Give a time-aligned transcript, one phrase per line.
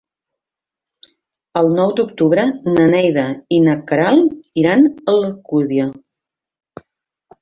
[1.61, 2.45] El nou d'octubre
[2.77, 5.87] na Neida i na Queralt iran a l'Alcúdia.